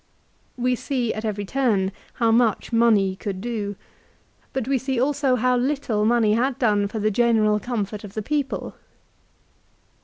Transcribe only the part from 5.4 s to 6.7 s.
little money had